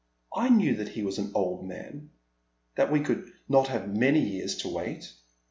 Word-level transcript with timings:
I 0.35 0.49
knew 0.49 0.75
that 0.77 0.89
he 0.89 1.03
was 1.03 1.19
an 1.19 1.29
old 1.35 1.63
man— 1.67 2.09
that 2.75 2.91
we 2.91 3.01
could 3.01 3.31
not 3.47 3.67
have 3.67 3.95
many 3.95 4.19
years 4.19 4.55
to 4.63 4.67
wait." 4.67 5.13